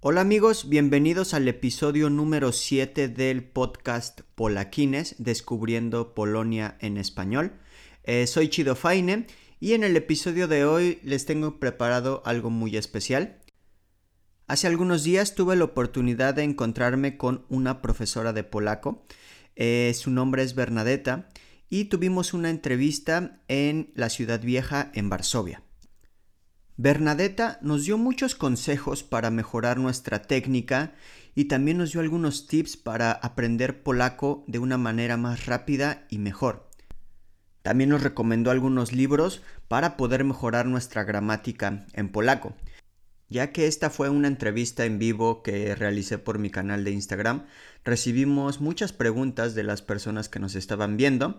[0.00, 7.54] Hola amigos, bienvenidos al episodio número 7 del podcast Polaquines, Descubriendo Polonia en español.
[8.04, 9.26] Eh, soy Chido Faine
[9.58, 13.40] y en el episodio de hoy les tengo preparado algo muy especial.
[14.46, 19.04] Hace algunos días tuve la oportunidad de encontrarme con una profesora de polaco.
[19.56, 21.28] Eh, su nombre es Bernadetta
[21.68, 25.64] y tuvimos una entrevista en la ciudad vieja en Varsovia.
[26.80, 30.92] Bernadetta nos dio muchos consejos para mejorar nuestra técnica
[31.34, 36.18] y también nos dio algunos tips para aprender polaco de una manera más rápida y
[36.18, 36.70] mejor.
[37.62, 42.54] También nos recomendó algunos libros para poder mejorar nuestra gramática en polaco.
[43.28, 47.44] Ya que esta fue una entrevista en vivo que realicé por mi canal de Instagram,
[47.84, 51.34] recibimos muchas preguntas de las personas que nos estaban viendo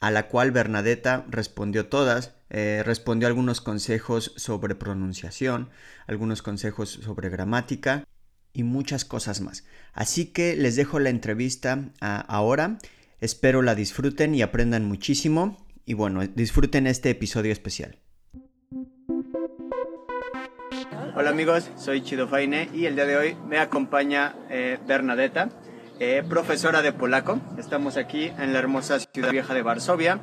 [0.00, 5.68] a la cual Bernadetta respondió todas, eh, respondió algunos consejos sobre pronunciación,
[6.06, 8.04] algunos consejos sobre gramática
[8.52, 9.64] y muchas cosas más.
[9.92, 12.78] Así que les dejo la entrevista ahora,
[13.20, 17.98] espero la disfruten y aprendan muchísimo y bueno, disfruten este episodio especial.
[21.14, 25.50] Hola amigos, soy Chido Faine y el día de hoy me acompaña eh, Bernadetta.
[26.02, 27.38] Eh, profesora de polaco.
[27.58, 30.18] Estamos aquí en la hermosa ciudad vieja de Varsovia.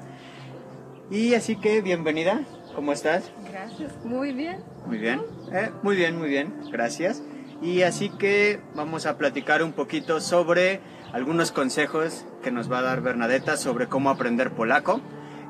[1.11, 2.41] Y así que bienvenida,
[2.73, 3.31] ¿cómo estás?
[3.51, 4.57] Gracias, muy bien.
[4.87, 5.21] Muy bien,
[5.53, 7.21] eh, muy bien, muy bien, gracias.
[7.61, 10.79] Y así que vamos a platicar un poquito sobre
[11.13, 14.99] algunos consejos que nos va a dar Bernadetta sobre cómo aprender polaco.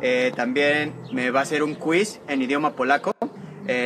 [0.01, 3.13] Eh, también me va a hacer un quiz en idioma polaco.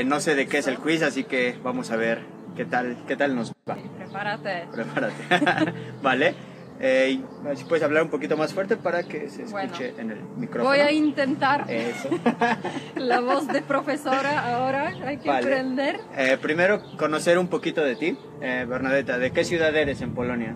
[0.06, 3.16] no sé de qué es el quiz, así que vamos a ver qué tal, qué
[3.16, 3.78] tal nos va.
[3.98, 4.68] prepárate.
[4.72, 5.74] Prepárate.
[6.02, 6.36] vale.
[6.84, 7.22] Eh,
[7.56, 10.70] si puedes hablar un poquito más fuerte para que se escuche en el micrófono.
[10.70, 11.70] Voy a intentar.
[11.70, 12.10] Eso.
[12.96, 16.00] La voz de profesora ahora, hay que aprender.
[16.18, 18.18] Eh, primero, conocer un poquito de ti.
[18.42, 20.56] Eh, Bernadetta, ¿de qué ciudad eres en Polonia?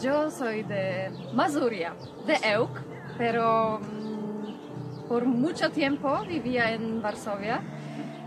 [0.00, 1.94] yo soy de Mazuria,
[2.26, 2.70] de Euk,
[3.16, 7.60] pero mm, por mucho tiempo vivía en Varsovia,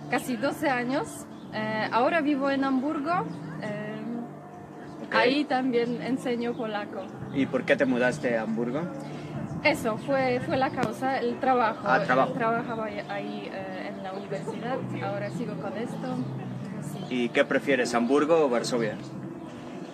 [0.10, 1.28] casi 12 años.
[1.92, 3.26] Ahora vivo en Hamburgo
[5.12, 7.06] Ahí también enseño polaco.
[7.34, 8.82] ¿Y por qué te mudaste a Hamburgo?
[9.64, 11.82] Eso fue, fue la causa, el trabajo.
[11.86, 12.34] Ah, trabajo.
[12.34, 16.18] Trabajaba ahí eh, en la universidad, ahora sigo con esto.
[17.10, 18.98] ¿Y qué prefieres, Hamburgo o Varsovia?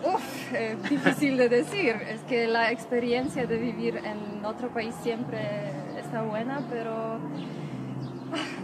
[0.04, 1.96] Uf, eh, difícil de decir.
[2.10, 7.20] Es que la experiencia de vivir en otro país siempre está buena, pero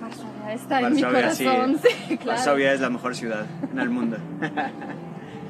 [0.01, 1.79] Varsovia está en mi corazón.
[1.79, 2.17] Sí.
[2.17, 2.37] claro.
[2.37, 4.17] Varsovia es la mejor ciudad en el mundo.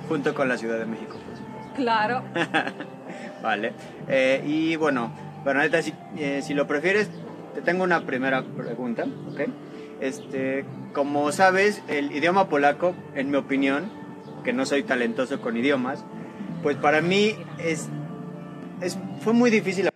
[0.09, 1.17] junto con la Ciudad de México.
[1.25, 1.39] Pues.
[1.75, 2.23] Claro.
[3.43, 3.73] vale.
[4.07, 5.11] Eh, y bueno,
[5.45, 7.09] Bernadetta, si, eh, si, lo prefieres,
[7.53, 9.41] te tengo una primera pregunta, ¿ok?
[10.01, 13.91] Este, como sabes, el idioma polaco, en mi opinión,
[14.43, 16.03] que no soy talentoso con idiomas,
[16.63, 17.87] pues para mí es,
[18.81, 19.89] es fue muy difícil.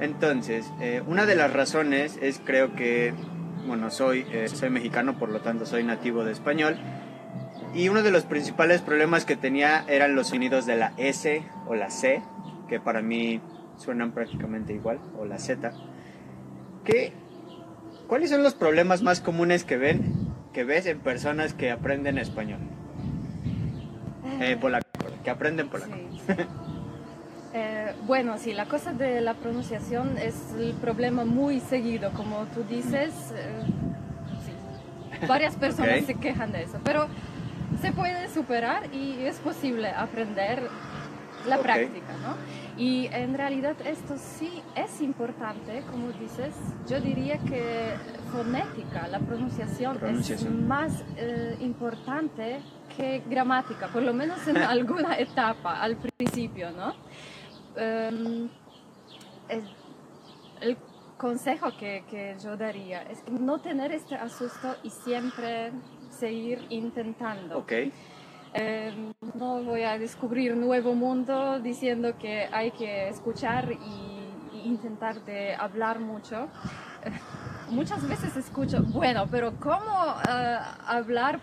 [0.00, 3.14] Entonces, eh, una de las razones es creo que,
[3.66, 6.76] bueno, soy, soy mexicano, por lo tanto soy nativo de español,
[7.74, 11.74] y uno de los principales problemas que tenía eran los sonidos de la S o
[11.74, 12.22] la C,
[12.68, 13.40] que para mí
[13.76, 15.72] suenan prácticamente igual, o la Z.
[16.84, 17.12] ¿Qué,
[18.06, 22.60] ¿Cuáles son los problemas más comunes que, ven, que ves en personas que aprenden español?
[24.40, 24.86] Eh, polaco,
[25.22, 25.94] que aprenden polaco.
[27.54, 32.62] Eh, bueno, sí, la cosa de la pronunciación es el problema muy seguido, como tú
[32.62, 33.32] dices.
[33.34, 33.62] Eh,
[34.44, 37.08] sí, varias personas se quejan de eso, pero
[37.80, 40.68] se puede superar y es posible aprender
[41.46, 42.34] la práctica, ¿no?
[42.76, 46.54] Y en realidad esto sí es importante, como dices,
[46.88, 47.94] yo diría que
[48.32, 52.60] fonética, la pronunciación, es más eh, importante
[52.96, 56.94] que gramática, por lo menos en alguna etapa, al principio, ¿no?
[57.78, 58.48] Em,
[60.60, 60.76] el,
[61.16, 65.72] consejo que, que yo daría es no tener este asusto y siempre
[66.10, 67.58] seguir intentando.
[67.58, 67.92] Okay.
[68.54, 74.18] Eh, no voy a descubrir nuevo mundo diciendo que hay que escuchar y,
[74.64, 76.48] intentar de hablar mucho.
[77.70, 81.40] muchas veces escucho, bueno, pero ¿cómo eh, hablar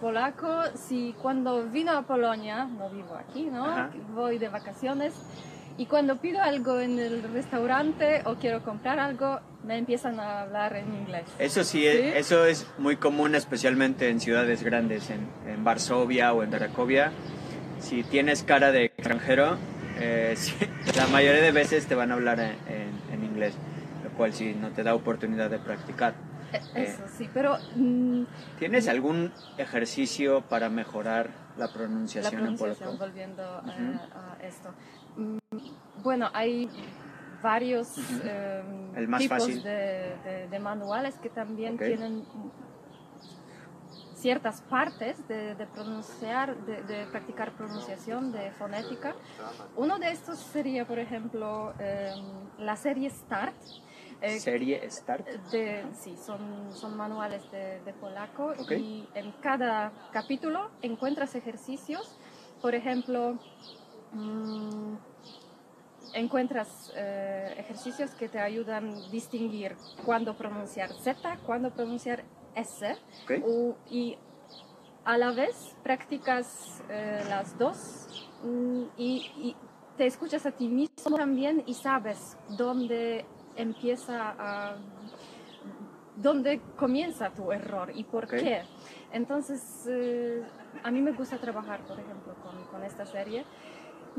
[0.00, 3.88] polaco si cuando vino a Polonia, no vivo aquí, ¿no?
[4.14, 5.14] Voy de vacaciones
[5.78, 10.74] y cuando pido algo en el restaurante o quiero comprar algo, me empiezan a hablar
[10.74, 11.24] en inglés.
[11.38, 16.50] Eso sí, eso es muy común, especialmente en ciudades grandes, en, en Varsovia o en
[16.50, 17.12] Cracovia.
[17.80, 19.56] Si tienes cara de extranjero,
[20.00, 20.36] eh,
[20.96, 23.54] la mayoría de veces te van a hablar en, inglés,
[24.02, 26.14] lo cual sí no te da oportunidad de practicar.
[26.52, 27.56] E, eso eh, sí, pero...
[27.76, 28.24] Mm,
[28.58, 34.70] ¿Tienes algún ejercicio para mejorar la pronunciación, la pronunciación en Volviendo a, esto.
[36.02, 36.68] Bueno, hay
[37.42, 42.24] varios em, tipos de, manuales que también tienen
[44.14, 49.14] ciertas partes de, pronunciar, de, practicar pronunciación, de fonética.
[49.76, 52.24] Uno de estos sería, por ejemplo, em,
[52.58, 53.54] la serie Start.
[54.20, 55.26] Eh, ¿Serie Start?
[55.52, 62.18] De, sí, son, son manuales de, polaco y en cada capítulo encuentras ejercicios.
[62.60, 63.38] Por ejemplo,
[64.12, 64.96] mm,
[66.14, 72.24] encuentras eh, ejercicios que te ayudan a distinguir cuándo pronunciar Z, cuándo pronunciar
[72.54, 72.96] S.
[73.90, 74.16] y
[75.04, 79.56] a la vez practicas eh, las dos mm, y,
[79.96, 83.24] te escuchas a ti mismo también y sabes dónde
[83.56, 84.76] empieza a
[86.14, 88.62] dónde comienza tu error y por qué.
[89.12, 90.44] Entonces, eh,
[90.84, 93.44] a mí me gusta trabajar, por ejemplo, con, con esta serie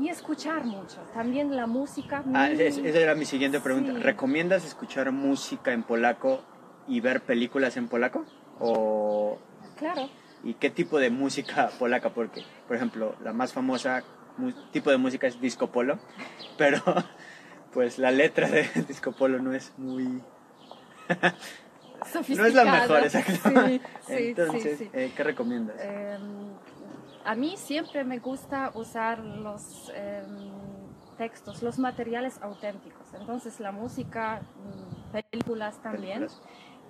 [0.00, 0.98] y escuchar mucho.
[1.12, 2.24] También la música.
[2.34, 3.92] Ah, esa era mi siguiente pregunta.
[3.92, 6.42] ¿Recomiendas escuchar música en polaco
[6.88, 8.24] y ver películas en polaco?
[8.58, 9.38] O...
[9.76, 10.08] Claro.
[10.42, 12.10] ¿Y qué tipo de música polaca?
[12.10, 14.02] Porque, por ejemplo, la más famosa
[14.72, 15.98] tipo de música es disco polo,
[16.58, 16.82] pero
[17.72, 20.22] pues la letra de disco polo no es muy...
[22.36, 23.50] no es la mejor, exacto.
[23.66, 25.76] Sí, sí, Entonces, eh, ¿qué recomiendas?
[25.80, 26.54] Em,
[27.24, 30.50] a mí siempre me gusta usar los em,
[31.18, 33.12] textos, los materiales auténticos.
[33.14, 36.28] Entonces la música, mm, películas también.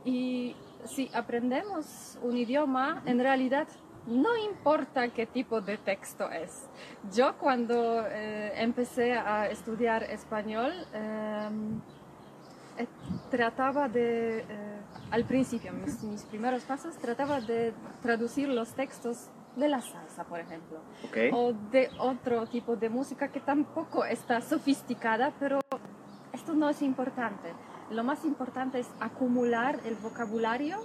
[0.05, 3.67] Y si aprendemos un idioma, en realidad
[4.07, 6.69] no importa qué tipo de texto es.
[7.13, 11.81] Yo cuando eh, empecé a estudiar español, em,
[12.79, 12.87] eh,
[13.31, 14.81] trataba de, eh,
[15.11, 20.41] al principio, mis, mis, primeros pasos, trataba de traducir los textos de la salsa, por
[20.41, 20.79] ejemplo,
[21.33, 25.61] o de otro tipo de música que tampoco está sofisticada, pero
[26.33, 27.53] esto no es importante.
[27.91, 30.79] Lo más importante es acumular el vocabulario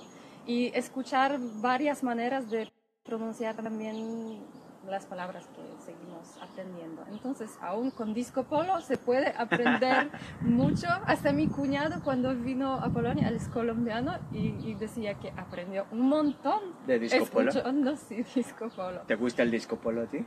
[0.46, 2.72] y escuchar varias maneras de
[3.04, 4.44] pronunciar también
[4.90, 7.04] las palabras que seguimos aprendiendo.
[7.12, 10.10] Entonces, aún con disco polo se puede aprender
[10.42, 10.88] mucho.
[11.06, 16.02] Hasta mi cuñado cuando vino a Polonia, él es colombiano y, decía que aprendió un
[16.02, 17.52] montón de disco polo.
[17.96, 19.02] Sí, disco polo.
[19.02, 20.26] ¿Te gusta el disco polo a ti?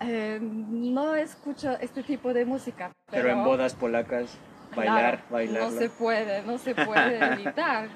[0.00, 2.92] Eh, no escucho este tipo de música.
[3.10, 4.36] Pero, en bodas polacas
[4.76, 5.62] bailar, bailar.
[5.62, 7.88] No se puede, no se puede evitar.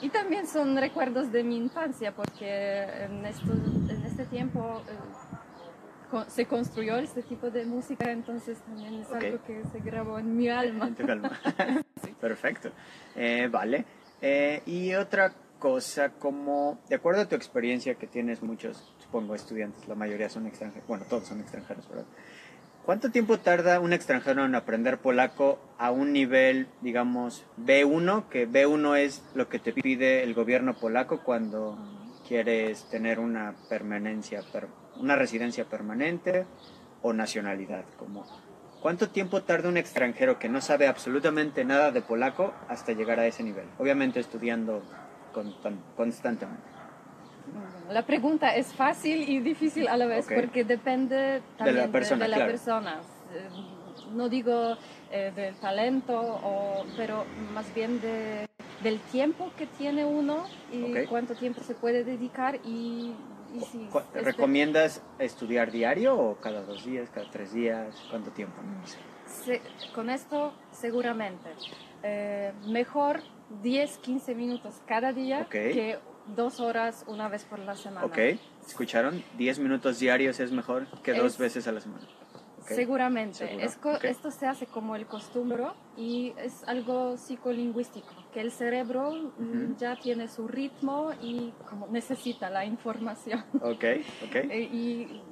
[0.00, 6.96] Y también son recuerdos de mi infancia, porque en, en este tiempo eh, se construyó
[6.96, 10.94] este tipo de música, entonces también es algo que se grabó en mi alma.
[12.20, 12.70] Perfecto.
[13.14, 13.84] Eh, vale.
[14.20, 19.88] Eh, y otra cosa, como, de acuerdo a tu experiencia que tienes muchos, supongo, estudiantes,
[19.88, 22.06] la mayoría son extranjeros, bueno, todos son extranjeros, ¿verdad?
[22.86, 28.28] ¿Cuánto tiempo tarda un extranjero en aprender polaco a un nivel, digamos, B1?
[28.28, 31.76] Que B1 es lo que te pide el gobierno polaco cuando
[32.28, 34.40] quieres tener una permanencia,
[35.00, 36.46] una residencia permanente
[37.02, 37.84] o nacionalidad.
[37.98, 38.24] Como,
[38.80, 43.26] ¿Cuánto tiempo tarda un extranjero que no sabe absolutamente nada de polaco hasta llegar a
[43.26, 43.66] ese nivel?
[43.78, 44.84] Obviamente estudiando
[45.96, 46.75] constantemente.
[47.90, 52.26] La pregunta es fácil y difícil a la vez porque depende también de la persona.
[52.28, 53.00] De, persona.
[53.32, 53.48] Eh,
[54.12, 54.76] no digo
[55.10, 58.46] eh, del talento, o, pero más bien de,
[58.82, 63.14] del tiempo que tiene uno y cuánto tiempo se puede dedicar y,
[63.70, 67.94] si ¿Recomiendas estudiar diario o cada dos días, cada tres días?
[68.10, 68.56] ¿Cuánto tiempo?
[69.94, 71.50] con esto seguramente.
[72.02, 73.22] Eh, mejor
[73.62, 75.98] 10, 15 minutos cada día que
[76.34, 78.06] dos horas una vez por la semana.
[78.06, 78.18] Ok,
[78.66, 79.22] ¿escucharon?
[79.36, 82.06] Diez minutos diarios es mejor que dos veces a la semana.
[82.74, 83.64] Seguramente.
[83.64, 85.64] Esto se hace como el costumbre
[85.96, 92.50] y es algo psicolingüístico, que el cerebro mm, ya tiene su ritmo y como necesita
[92.50, 93.44] la información.
[93.62, 93.84] Ok,
[94.24, 94.36] ok.
[94.56, 95.22] Eh, y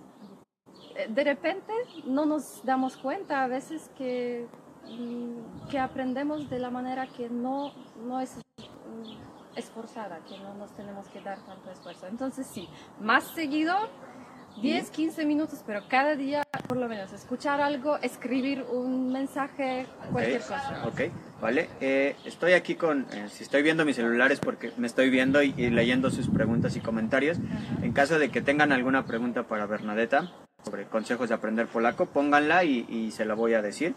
[0.96, 1.72] eh, de repente
[2.04, 4.46] no nos damos cuenta a veces que,
[4.86, 7.72] mm, que aprendemos de la manera que no,
[8.04, 8.38] no es
[9.56, 12.06] esforzada, que no nos tenemos que dar tanto esfuerzo.
[12.06, 12.68] Entonces sí,
[13.00, 13.74] más seguido,
[14.60, 20.40] 10, 15 minutos, pero cada día por lo menos escuchar algo, escribir un mensaje, cualquier
[20.40, 20.82] cosa.
[20.86, 21.00] Ok,
[21.40, 21.68] vale.
[21.80, 25.54] Eh, estoy aquí con, eh, si estoy viendo mis celulares porque me estoy viendo y,
[25.56, 27.38] y leyendo sus preguntas y comentarios.
[27.82, 30.32] En caso de que tengan alguna pregunta para Bernadetta
[30.64, 33.94] sobre consejos de aprender polaco, pónganla y, y se la voy a decir.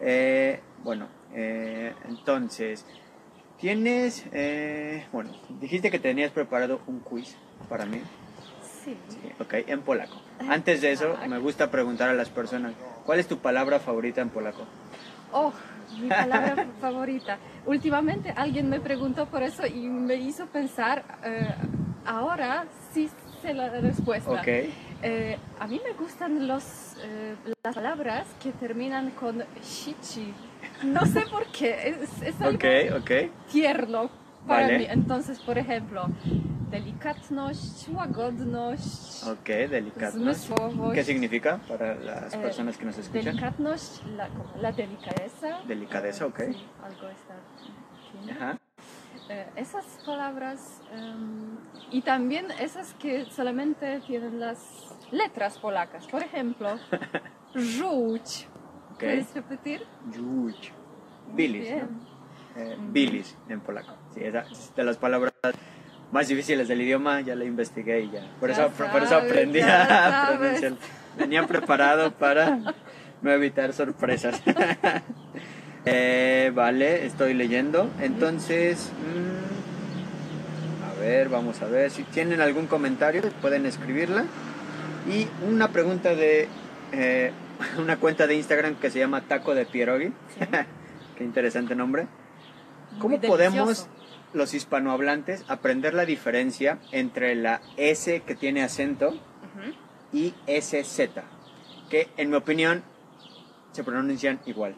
[0.00, 2.86] Eh, bueno, eh, entonces,
[3.64, 7.34] tienes, eh, bueno, dijiste que tenías preparado un quiz
[7.70, 7.96] para mí.
[8.84, 8.94] Sí.
[9.08, 10.20] Sí, ok, en polaco.
[10.50, 12.74] Antes de eso, me gusta preguntar a las personas,
[13.06, 14.66] ¿cuál es tu palabra favorita en polaco?
[15.32, 15.50] Oh,
[15.98, 17.38] mi palabra favorita.
[17.64, 21.54] Últimamente alguien me preguntó por eso y me hizo pensar, eh,
[22.04, 23.08] ahora sí
[23.40, 24.30] sé la respuesta.
[24.30, 24.48] Ok,
[25.06, 26.64] Eh, a mí me gustan los,
[27.02, 30.34] eh, las palabras que terminan con shichi.
[30.84, 33.10] No sé por qué, es, es algo ok, ok.
[33.50, 34.10] tierno
[34.46, 34.78] para Vale.
[34.78, 34.86] mí.
[34.88, 36.06] Entonces, por ejemplo,
[36.70, 40.12] delikatność, łagodność, Ok, delicado.
[40.12, 40.94] zmysłowość.
[40.94, 43.24] ¿Qué significa para las Eh, personas que nos escuchan?
[43.24, 45.60] Delikatność, la, como la delicadeza.
[45.66, 46.38] Delicadeza, ok.
[46.52, 47.34] Sí, algo está.
[48.32, 48.58] Ajá.
[49.30, 51.56] Eh, esas palabras em,
[51.90, 54.58] y también esas que solamente tienen las
[55.10, 56.06] letras polacas.
[56.08, 56.78] Por ejemplo,
[57.54, 58.48] żółć.
[59.04, 59.82] ¿Puedes repetir?
[60.18, 60.54] Muy
[61.34, 61.70] Bilis.
[61.70, 62.14] ¿no?
[62.56, 63.94] Eh, bilis en polaco.
[64.14, 65.32] Sí, esa es de las palabras
[66.12, 68.20] más difíciles del idioma, ya la investigué y ya.
[68.38, 70.74] Por, Ya eso, por eso aprendí a pronunciar.
[71.18, 72.74] Venía preparado para
[73.22, 74.40] no evitar sorpresas.
[75.86, 77.90] Eh, vale, estoy leyendo.
[78.00, 81.90] Entonces, mm, a ver, vamos a ver.
[81.90, 84.24] Si tienen algún comentario, pueden escribirla.
[85.06, 86.48] Y una pregunta de
[86.92, 87.32] eh,
[87.78, 90.06] una cuenta de Instagram que se llama Taco de Pierogi.
[90.06, 90.40] Sí.
[91.16, 92.06] Qué interesante nombre.
[92.98, 93.88] ¿Cómo podemos
[94.32, 99.74] los hispanohablantes aprender la diferencia entre la S que tiene acento Ujú.
[100.12, 101.20] y SZ?
[101.90, 102.82] Que en mi opinión
[103.72, 104.76] se pronuncian igual.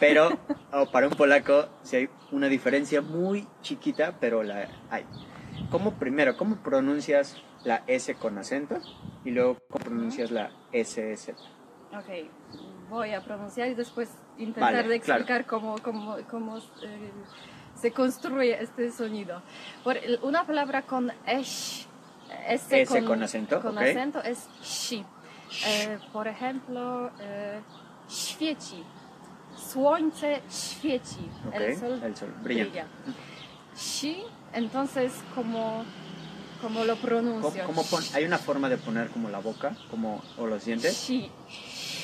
[0.00, 0.38] Pero
[0.72, 5.04] oh, para un polaco sí hay una diferencia muy chiquita, pero la hay.
[5.70, 8.78] ¿Cómo primero, cómo pronuncias la S con acento
[9.24, 11.34] y luego cómo pronuncias la SZ?
[11.98, 15.20] Ok, voy a pronunciar y después intentar Vale, de claro.
[15.22, 17.12] explicar cómo, cómo, cómo eh,
[17.74, 19.42] se construye este sonido.
[19.82, 21.86] Por una palabra con esh,
[22.48, 23.82] S, S con acento, con ok.
[23.84, 25.04] acento es shi.
[25.66, 27.60] Eh, por ejemplo, eh,
[28.08, 28.82] świeci.
[29.56, 31.26] Słońce świeci.
[31.48, 32.64] Ok, El sol, el sol brilla.
[32.64, 32.86] brilla.
[33.74, 34.22] Shi,
[34.52, 35.84] entonces, ¿cómo,
[36.60, 37.64] cómo lo ¿Cómo, pronuncio?
[37.64, 41.06] cómo pon- ¿Hay una forma de poner como la boca como, o los dientes?
[41.06, 41.30] Shi.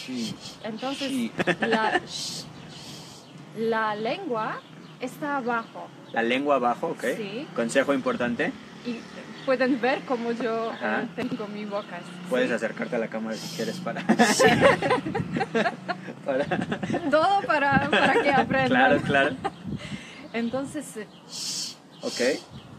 [0.07, 0.35] Sí.
[0.65, 1.33] Entonces, Sí.
[3.59, 4.61] la, lengua
[5.01, 7.05] está abajo La lengua abajo, ok.
[7.17, 7.47] Sí.
[7.55, 8.53] Consejo importante.
[8.87, 8.97] y
[9.45, 10.73] pueden ver cómo yo
[11.17, 12.01] tengo mi boca.
[12.31, 12.55] Puedes ¿sí?
[12.55, 14.03] acercarte a la cámara si quieres para...
[16.25, 16.45] para...
[17.11, 18.69] Todo para, para que aprendan.
[18.69, 19.37] Claro, claro.
[20.33, 21.07] Entonces, eh,
[22.03, 22.21] Ok.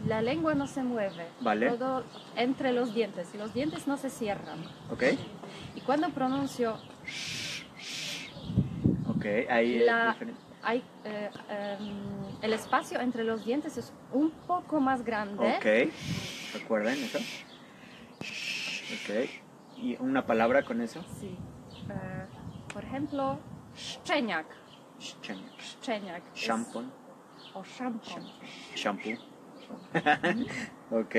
[0.07, 1.25] la lengua no se mueve.
[1.41, 1.69] Vale.
[1.71, 2.03] Todo
[2.35, 3.27] entre los dientes.
[3.37, 4.59] Los dientes no se cierran.
[4.91, 5.03] Ok.
[5.75, 6.77] Y cuando pronuncio,
[9.23, 9.49] Ok.
[9.49, 10.15] Ahí La-
[10.61, 15.55] hay, eh, em, el espacio entre los dientes es un poco más grande.
[15.57, 15.93] Ok.
[16.53, 17.19] ¿Recuerden eso?
[18.19, 19.29] Ok.
[19.77, 21.03] ¿Y una palabra con eso?
[21.19, 21.37] Sí.
[21.89, 22.25] Eh,
[22.73, 23.39] por ejemplo,
[23.75, 24.45] szczeniak.
[24.99, 25.59] Szczeniak.
[25.59, 26.23] Szczeniak.
[26.35, 26.83] Shampoo.
[27.53, 28.19] O shampoo.
[28.75, 29.13] Shampoo.
[30.91, 31.15] ok.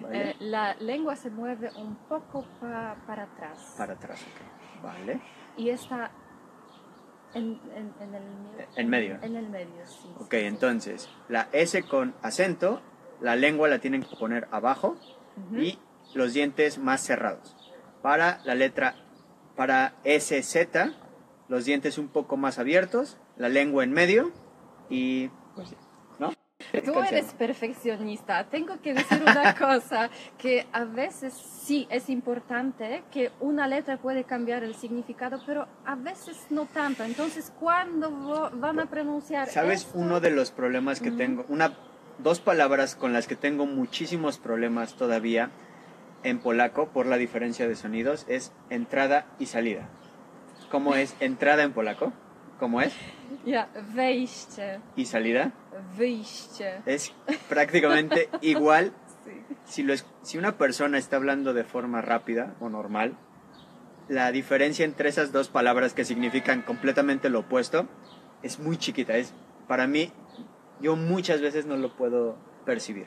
[0.00, 0.30] Vale.
[0.30, 3.74] Eh, la lengua se mueve un poco pa- para atrás.
[3.76, 4.82] Para atrás, ok.
[4.82, 5.20] Vale.
[5.56, 6.10] Y está
[7.34, 8.22] en, en- en el,
[8.76, 9.18] En medio.
[9.22, 10.08] En el medio, sí.
[10.18, 12.80] Ok, sí, entonces, la S con acento,
[13.20, 14.96] la lengua la tienen que poner abajo
[15.56, 15.78] y
[16.14, 17.56] los dientes más cerrados.
[18.02, 18.94] Para la letra,
[19.56, 20.92] para SZ,
[21.48, 24.32] los dientes un poco más abiertos, la lengua en medio
[24.88, 25.74] y pues.
[26.84, 28.44] Tú eres perfeccionista.
[28.44, 34.24] Tengo que decir una cosa, que a veces sí es importante que una letra puede
[34.24, 37.04] cambiar el significado, pero a veces no tanto.
[37.04, 39.98] Entonces, ¿cuándo vo- van a pronunciar ¿Sabes esto?
[39.98, 41.44] uno de los problemas que tengo?
[41.48, 41.72] Una,
[42.18, 45.50] dos palabras con las que tengo muchísimos problemas todavía
[46.24, 49.88] en polaco por la diferencia de sonidos es entrada y salida.
[50.70, 52.12] ¿Cómo es entrada en polaco?
[52.58, 52.92] ¿Cómo es?
[53.44, 55.52] Ya, wejście, ¿Y salida?
[55.96, 56.82] wyjście.
[56.86, 57.12] Es
[57.48, 58.92] prácticamente igual
[59.24, 59.42] Sí.
[59.64, 63.16] si, lo es- si una persona está hablando de forma rápida o normal,
[64.08, 67.86] la diferencia entre esas dos palabras que significan completamente lo opuesto
[68.42, 69.16] es muy chiquita.
[69.16, 69.34] Es,
[69.66, 70.10] para mí,
[70.80, 73.06] yo muchas veces no lo puedo percibir.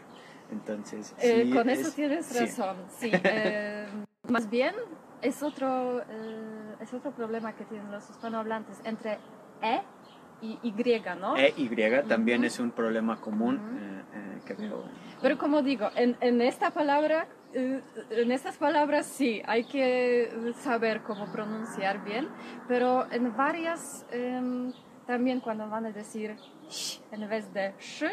[0.51, 2.39] Entonces, Eh, con eso es- tienes sí.
[2.39, 3.11] razón, sí.
[3.23, 3.87] Eh,
[4.29, 4.75] más bien
[5.23, 9.17] es otro, eh, es otro problema que tienen los hispanohablantes entre
[9.61, 9.81] E
[10.41, 11.37] y Y, ¿no?
[11.37, 11.69] E y
[12.07, 12.47] también Ujú.
[12.47, 13.77] es un problema común Ujú.
[13.77, 14.83] eh, eh, que veo.
[15.21, 21.01] Pero como digo, en, en esta palabra, eh, en estas palabras sí, hay que saber
[21.01, 22.27] cómo pronunciar bien,
[22.67, 24.73] pero en varias em,
[25.05, 26.35] también cuando van a decir
[26.69, 28.05] sh en vez de sh,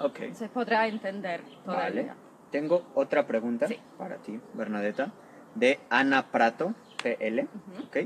[0.00, 2.02] Ok, se podrá entender todavía.
[2.02, 2.12] vale.
[2.50, 3.78] Tengo otra pregunta Sí.
[3.96, 5.10] para ti, Bernadetta,
[5.54, 7.42] de Ana Prato, PL.
[7.42, 7.86] Ujú.
[7.86, 7.96] Ok.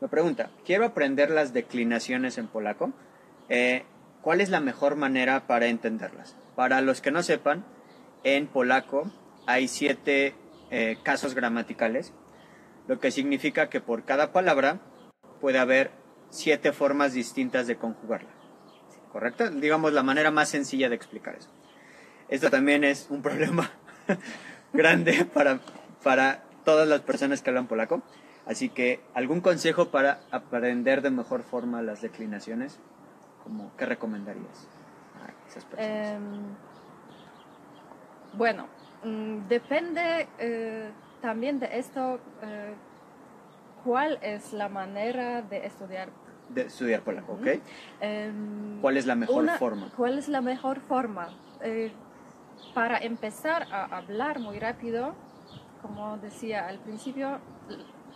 [0.00, 2.92] Me pregunta, quiero aprender las declinaciones en polaco.
[3.48, 3.84] Eh,
[4.22, 6.36] ¿Cuál es la mejor manera para entenderlas?
[6.54, 7.64] Para los que no sepan,
[8.22, 9.10] en polaco
[9.46, 10.34] hay siete
[10.70, 12.12] eh, casos gramaticales,
[12.86, 14.80] lo que significa que por cada palabra
[15.40, 15.90] puede haber
[16.30, 18.30] siete formas distintas de conjugarla.
[19.12, 19.50] ¿Correcto?
[19.50, 21.48] Digamos la manera más sencilla de explicar eso.
[22.28, 23.70] Esto también es un problema
[24.72, 25.60] grande para,
[26.04, 28.02] para todas las personas que hablan polaco.
[28.48, 32.78] Así que, ¿algún consejo para aprender de mejor forma las declinaciones?
[33.44, 34.66] Como, ¿Qué recomendarías
[35.22, 36.06] a esas personas?
[36.14, 36.22] Em,
[38.32, 38.66] bueno,
[39.04, 40.90] mm, depende eh,
[41.20, 42.74] también de esto, eh,
[43.84, 46.08] cuál es la manera de estudiar.
[46.48, 47.46] de estudiar polaco, ¿ok?
[48.00, 49.88] Em, ¿Cuál es la mejor una- forma?
[49.94, 51.28] ¿Cuál es la mejor forma?
[51.60, 51.92] Eh,
[52.74, 55.14] para empezar a hablar muy rápido,
[55.82, 57.38] como decía al principio,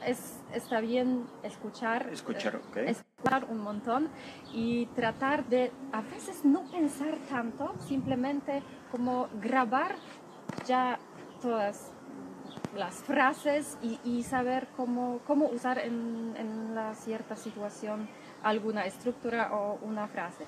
[0.06, 2.08] es, está bien escuchar.
[2.10, 2.76] Escuchar, eh, ok.
[2.88, 4.08] escuchar un montón
[4.52, 9.96] y tratar de a veces no pensar tanto, simplemente como grabar
[10.66, 10.98] ya
[11.40, 11.92] todas
[12.76, 18.08] las frases y, y saber cómo, cómo usar en, en la cierta situación
[18.42, 20.44] alguna estructura o una frase.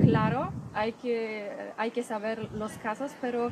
[0.00, 3.50] Claro, hay que, hay que saber los casos, pero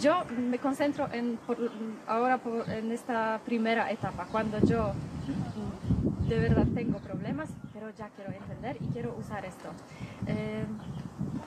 [0.00, 1.70] yo me concentro en, por-
[2.06, 8.08] ahora por- en esta primera etapa, cuando yo mm, de verdad tengo problemas, pero ya
[8.16, 9.68] quiero entender y quiero usar esto.
[10.26, 10.64] Eh,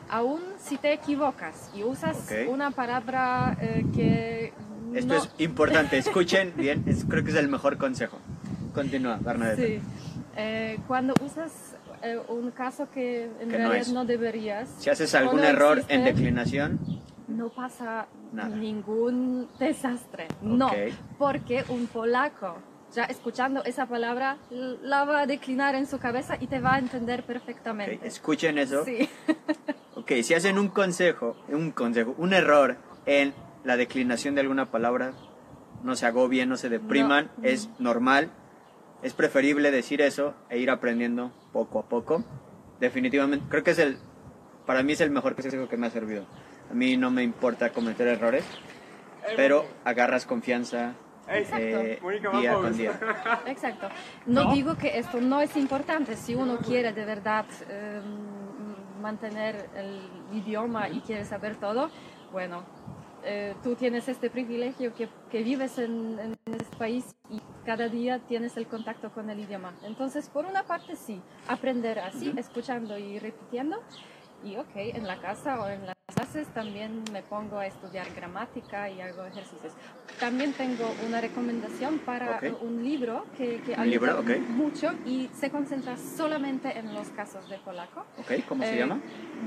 [0.09, 2.49] aún si te equivocas y usas Ok.
[2.51, 4.53] una palabra eh, que...
[4.93, 8.17] Esto no- es importante, escuchen bien, es- creo que es el mejor consejo.
[8.73, 9.79] Continúa, Bernadette.
[9.79, 9.85] Sí.
[10.37, 13.91] Eh, cuando usas eh, un caso que en Que no realidad es.
[13.91, 16.79] no, deberías, Si haces algún no error en existe, declinación,
[17.39, 18.55] no pasa Nada.
[18.55, 20.27] ningún desastre.
[20.41, 20.69] No,
[21.17, 22.57] porque un polaco,
[22.93, 26.79] ya escuchando esa palabra, la va a declinar en su cabeza y te va a
[26.79, 28.05] entender perfectamente.
[28.05, 28.83] escuchen eso.
[28.85, 29.09] Sí.
[29.95, 33.33] Ok, si hacen un consejo, un consejo, un error en
[33.65, 35.11] la declinación de alguna palabra,
[35.83, 37.43] no se agobien, no se depriman, No.
[37.43, 38.31] es normal.
[39.03, 42.23] Es preferible decir eso e ir aprendiendo poco a poco.
[42.79, 43.97] Definitivamente, creo que es el,
[44.65, 46.23] para mí es el mejor consejo que me ha servido.
[46.69, 48.45] A mí no me importa cometer errores,
[49.35, 50.93] pero agarras confianza
[51.27, 51.99] eh,
[52.33, 52.99] día con día.
[53.47, 53.89] Exacto.
[54.25, 56.15] No, digo que esto no es importante.
[56.15, 58.01] Si uno quiere de verdad eh,
[59.01, 61.89] mantener el idioma y quiere saber todo,
[62.31, 62.63] bueno,
[63.23, 68.19] eh, tú tienes este privilegio que, que vives en, en este país y cada día
[68.19, 69.73] tienes el contacto con el idioma.
[69.83, 73.81] Entonces, por una parte sí, aprender así, escuchando y repitiendo.
[74.43, 75.98] Y ok, en la casa o en las
[76.31, 79.73] clases también me pongo a estudiar gramática y hago ejercicios.
[80.19, 82.61] También tengo una recomendación para Ok.
[82.61, 84.29] un libro que, que ayuda libro, ok.
[84.49, 88.05] mucho y se concentra solamente en los casos de polaco.
[88.19, 88.99] Ok, ¿cómo se Eh, llama?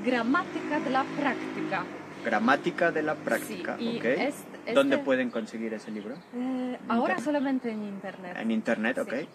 [0.04, 1.84] Gramática de la práctica.
[2.24, 3.76] Gramática de la práctica.
[3.78, 4.04] Sí, ok.
[4.04, 6.14] este- ¿Dónde este- pueden conseguir ese libro?
[6.34, 7.24] Eh, ahora internet.
[7.24, 8.36] solamente en internet.
[8.38, 9.00] En internet, Sí.
[9.02, 9.28] ok.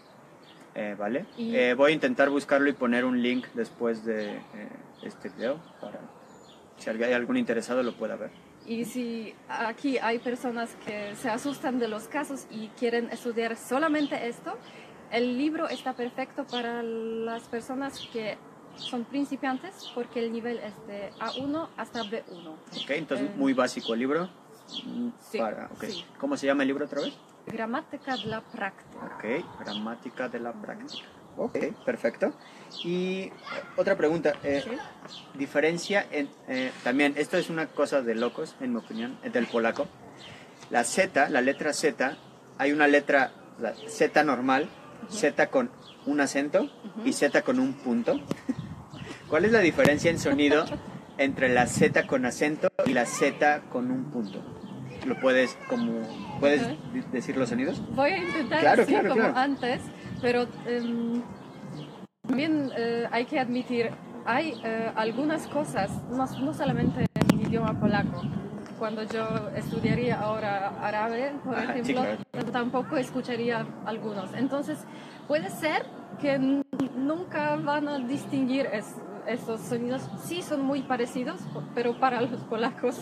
[0.76, 1.26] Eh, vale.
[1.38, 4.42] Y- Eh, voy a intentar buscarlo y poner un link después de eh,
[5.04, 6.00] este video para
[6.78, 8.32] si hay algún interesado lo pueda ver.
[8.66, 14.28] Y si aquí hay personas que se asustan de los casos y quieren estudiar solamente
[14.28, 14.58] esto,
[15.12, 18.38] el libro está perfecto para las personas que
[18.76, 22.48] son principiantes porque el nivel es de A1 hasta B1.
[22.84, 24.30] Ok, entonces Eh, muy básico el libro.
[25.22, 25.84] Sí, para, ok.
[25.86, 26.06] sí.
[26.20, 27.18] ¿Cómo se llama el libro otra vez?
[27.46, 29.16] Gramática de la práctica.
[29.16, 31.06] Ok, gramática de la práctica.
[31.38, 32.34] Ok, perfecto.
[32.84, 33.32] Y
[33.76, 34.34] otra pregunta.
[34.43, 34.71] eh, Sí.
[35.38, 39.45] diferencia en, eh, también, esto es una cosa de locos, en mi opinión, eh, del
[39.47, 39.88] polaco.
[40.69, 42.17] La Z, la letra Z,
[42.58, 44.67] hay una letra, la Z normal,
[45.10, 45.69] Z con
[46.06, 46.69] un acento
[47.06, 48.19] y Z con un punto.
[49.30, 50.65] ¿Cuál es la diferencia en sonido
[51.17, 54.41] entre la Z con acento y la Z con un punto?
[55.06, 56.02] ¿Lo puedes, como,
[56.39, 56.67] puedes
[57.13, 57.82] decir los sonidos?
[57.95, 59.38] Voy a intentar Claro, así claro, como claro.
[59.38, 59.82] antes,
[60.21, 61.21] pero em,
[62.27, 63.91] también eh, hay que admitir,
[64.25, 68.21] hay eh, algunas cosas, no, no solamente en idioma polaco.
[68.80, 72.51] Cuando yo estudiaría ahora árabe, por Ajá, sí, ejemplo, claro.
[72.51, 74.32] tampoco escucharía algunos.
[74.36, 74.77] Entonces,
[75.27, 75.84] puede ser
[76.21, 76.38] que
[76.95, 80.08] nunca van a distinguir es- estos sonidos.
[80.23, 81.39] Sí son muy parecidos,
[81.73, 82.99] pero para los polacos,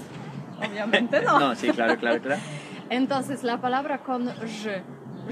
[0.65, 1.39] obviamente no.
[1.39, 2.41] No, sí, claro, claro, claro.
[2.89, 4.81] Entonces, la palabra con j,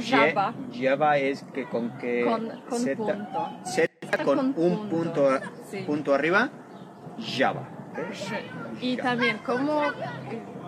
[0.02, 3.50] java, Java es que con que con, con Z, punto.
[3.66, 3.90] Z
[4.24, 4.90] con, Con un punto.
[4.90, 5.30] punto,
[5.70, 5.84] Sí.
[5.86, 6.50] punto arriba,
[7.20, 7.68] Java.
[7.96, 8.40] J.
[8.82, 9.82] Y también cómo,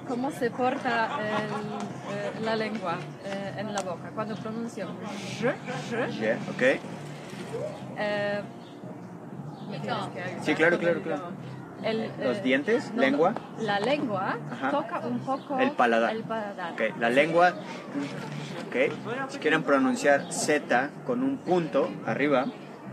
[0.08, 4.12] cómo se porta el, eh, la lengua eh, en la boca.
[4.14, 4.88] Cuando pronuncio
[5.42, 5.54] j,
[5.90, 6.62] j, Yeah, ¿ok?
[7.98, 8.42] eh,
[10.42, 11.24] Sí, claro, claro, claro.
[11.84, 13.34] El, Los eh, dientes, no, lengua.
[13.58, 14.72] no, la lengua Ajá.
[14.72, 16.16] toca un poco El paladar.
[16.16, 16.74] el paladar.
[16.74, 17.54] Ok, la lengua,
[18.68, 22.46] ok, si quieren pronunciar Z con un punto arriba,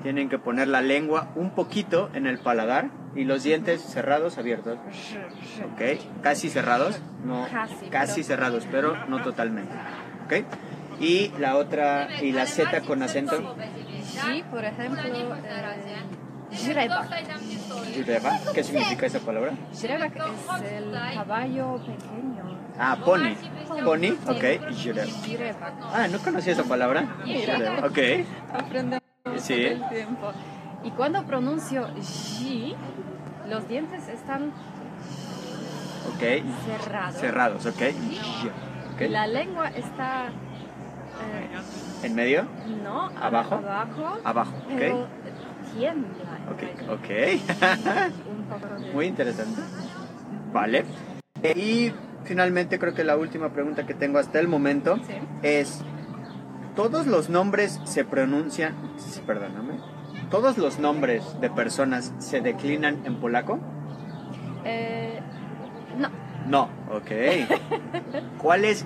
[0.02, 4.76] tienen que poner la lengua un poquito en el paladar y los dientes cerrados, abiertos,
[4.76, 5.20] J,
[5.58, 5.66] j.
[5.98, 7.46] ok, casi cerrados, no,
[7.90, 9.72] Casi, pero- cerrados, pero no totalmente,
[10.26, 10.44] ok.
[11.00, 15.28] Y la otra, y la Z con acento, G, por ejemplo, eh,
[16.54, 17.08] Źrebak.
[18.54, 19.52] ¿qué significa esa palabra?
[19.74, 22.58] Źrebak es el caballo pequeño.
[22.78, 23.34] Ah, pony,
[23.84, 24.72] pony, ok.
[24.72, 25.08] Źrebak.
[25.92, 27.04] Ah, no conocía esa palabra.
[27.24, 27.80] Mira.
[27.86, 27.98] Ok,
[28.52, 29.02] Aprendemos
[29.38, 29.64] Sí.
[29.64, 30.32] el tiempo.
[30.84, 32.74] Y cuando pronuncio G,
[33.48, 34.50] los dientes están
[36.08, 37.20] ok, cerrados.
[37.20, 37.80] cerrados, ok.
[38.10, 38.18] Y
[38.94, 42.44] Ok, la lengua está eh, en medio,
[42.82, 43.54] no ¿Abajo?
[43.56, 45.06] abajo, abajo, ok.
[46.50, 47.08] Ok, ok.
[48.30, 49.60] Un poco de- Muy interesante.
[50.52, 50.84] Vale.
[51.42, 51.92] Eh, Y
[52.24, 55.14] finalmente creo que la última pregunta que tengo hasta el momento Sí.
[55.42, 55.82] es,
[56.76, 59.74] ¿todos los nombres se pronuncian, sí, perdóname,
[60.30, 63.58] todos los nombres de personas se declinan en polaco?
[64.64, 65.18] Eh,
[65.98, 66.08] no,
[66.46, 66.62] No,
[66.94, 67.10] ok.
[68.38, 68.84] ¿Cuáles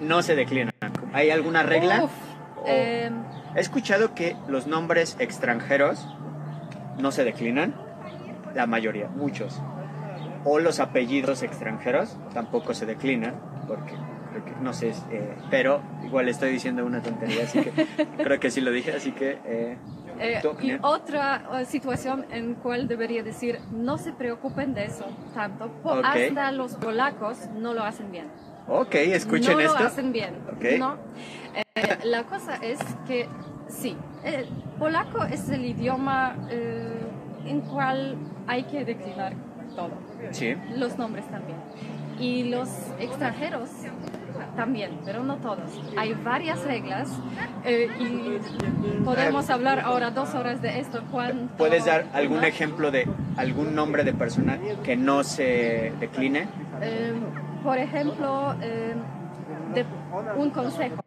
[0.00, 0.72] no se declinan?
[1.12, 2.04] ¿Hay alguna regla?
[2.04, 2.10] Uf,
[2.58, 3.10] O- eh,
[3.54, 6.06] He escuchado que los nombres extranjeros
[6.98, 7.74] no se declinan,
[8.54, 9.60] la mayoría, muchos.
[10.44, 13.34] O los apellidos extranjeros tampoco se declinan,
[13.66, 13.94] porque
[14.60, 17.72] no sé, eh, pero igual estoy diciendo una tontería, así que
[18.22, 19.38] creo que sí lo dije, así que...
[19.44, 19.76] eh,
[20.18, 25.04] Eh, y otra eh, situación en cual debería decir, no se preocupen de eso
[25.34, 26.04] tanto, po- Ok.
[26.04, 28.26] hasta los polacos no lo hacen bien.
[28.68, 29.78] ok, escuchen no esto.
[29.78, 30.34] lo hacen bien.
[30.56, 30.64] Ok.
[30.78, 30.96] ¿no?
[31.54, 33.26] Eh, la cosa es que
[33.68, 34.46] sí, el
[34.78, 36.88] polaco es el idioma eh,
[37.46, 39.34] en cual hay que declinar
[39.74, 39.90] todo,
[40.30, 41.58] Sí, los nombres también.
[42.18, 43.68] Y los extranjeros
[44.56, 45.80] también, pero no todos.
[45.98, 47.10] Hay varias reglas
[47.64, 51.02] eh, y podemos hablar ahora dos horas de esto.
[51.10, 52.46] cuando- ¿puedes dar algún ¿no?
[52.46, 56.48] ejemplo de algún nombre de persona que no se decline?
[56.80, 57.12] Eh,
[57.62, 58.94] por ejemplo, eh,
[59.74, 59.84] de-
[60.38, 61.02] un consejo.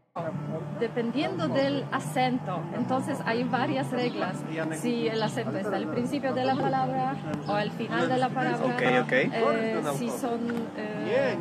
[0.79, 4.37] Dependiendo del acento, entonces hay varias reglas.
[4.79, 7.15] Si el acento está al principio de la palabra
[7.47, 9.11] o al final de la palabra, Ok, ok.
[9.11, 10.39] eh, si son
[10.77, 11.37] eh,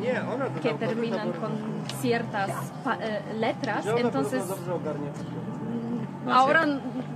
[0.62, 1.52] que terminan con
[2.00, 2.50] ciertas
[3.00, 6.66] eh, letras, entonces mm, ahora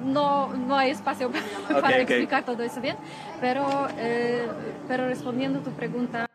[0.05, 1.31] no, no hay espacio
[1.69, 2.11] para Ok, ok.
[2.11, 2.97] explicar todo eso bien,
[3.41, 4.47] pero, eh,
[4.87, 6.29] pero respondiendo a tu pregunta,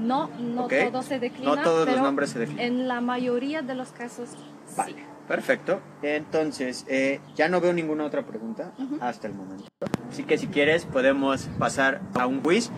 [0.00, 0.72] no, no Ok.
[0.90, 2.64] todo se declina, No todos los pero nombres se declinan.
[2.64, 4.30] en la mayoría de los casos
[4.72, 4.76] sí.
[4.76, 5.80] Vale, perfecto.
[6.02, 9.64] Entonces, eh, ya no veo ninguna otra pregunta hasta el momento.
[10.10, 12.70] Así que si quieres podemos pasar a un quiz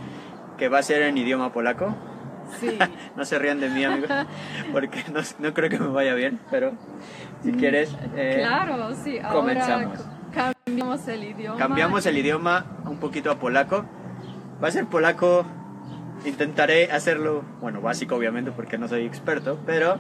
[0.59, 1.95] que va a ser en idioma polaco.
[2.61, 2.77] Sí.
[3.17, 4.11] No se rían de mí, amigos,
[4.73, 6.73] porque no, no creo que me vaya bien, pero
[7.43, 7.97] si quieres...
[8.17, 9.19] eh, claro, sí.
[9.19, 10.01] Ahora comenzamos.
[10.33, 11.59] cambiamos el idioma.
[11.59, 13.85] Cambiamos el idioma un poquito a polaco.
[14.63, 15.47] Va a ser polaco.
[16.25, 19.99] Intentaré hacerlo, bueno, básico obviamente porque no soy experto, pero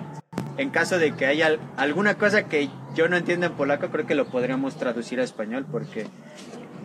[0.57, 4.07] en caso de que haya al- alguna cosa que yo no entienda en polaco, creo
[4.07, 6.07] que lo podríamos traducir a español porque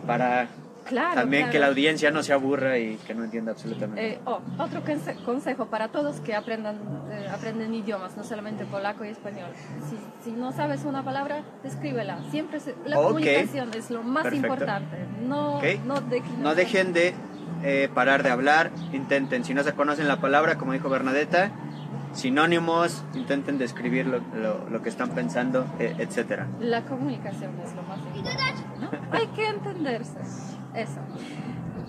[0.06, 0.48] para
[0.86, 1.52] Claro, también claro.
[1.52, 4.14] que la audiencia no se aburra y que no entienda absolutamente.
[4.14, 6.76] Eh, oh, otro conse- consejo para todos que aprendan,
[7.12, 9.50] eh, aprenden idiomas, no solamente polaco y español.
[9.88, 12.18] Si, si no sabes una palabra, escríbela.
[12.32, 13.06] Siempre se- la Ok.
[13.06, 14.46] comunicación es lo más Perfecto.
[14.48, 14.96] importante.
[15.22, 15.64] No, Ok.
[15.86, 16.40] no, declinar.
[16.40, 17.14] No dejen de
[17.62, 21.50] eh, parar de hablar, intenten, si no se conocen la palabra, como dijo Bernadetta,
[22.12, 26.46] sinónimos, intenten describir lo, lo- lo que están pensando, eh, etcétera.
[26.60, 28.62] La comunicación es lo más importante.
[28.80, 28.88] ¿no?
[29.18, 30.18] Hay que entenderse.
[30.74, 31.00] Eso.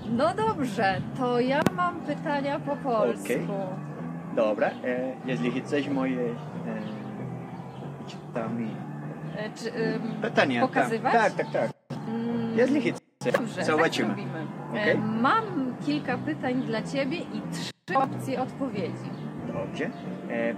[0.10, 3.34] No dobrze, to ja mam pytania po polsku.
[4.36, 6.34] Dobra, e, jeśli chcesz moje e,
[8.34, 8.76] tam i-
[9.38, 9.72] E, Czy,
[10.22, 11.14] pytania, Pokazywać?
[11.14, 11.72] tak, tak, tak.
[12.08, 14.10] mm, Jeśli chcesz, Dobrze, zobaczymy.
[14.10, 14.46] Tak robimy.
[14.92, 19.10] E, Mam kilka pytań dla Ciebie i trzy opcje odpowiedzi.
[19.54, 19.86] Dobrze.
[20.30, 20.54] E,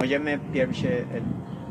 [0.00, 1.02] możemy pierwsze, e,